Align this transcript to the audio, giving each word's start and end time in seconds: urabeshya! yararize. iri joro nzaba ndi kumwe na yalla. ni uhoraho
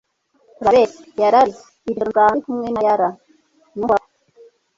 urabeshya! 0.59 1.01
yararize. 1.21 1.63
iri 1.87 1.95
joro 1.97 2.03
nzaba 2.09 2.27
ndi 2.33 2.39
kumwe 2.43 2.67
na 2.71 2.81
yalla. 2.87 3.09
ni 3.75 3.81
uhoraho 3.85 4.09